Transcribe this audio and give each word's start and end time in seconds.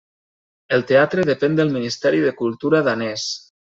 El 0.77 0.85
teatre 0.91 1.25
depèn 1.31 1.59
del 1.59 1.73
Ministeri 1.75 2.23
de 2.25 2.33
Cultura 2.41 2.81
danès. 2.89 3.29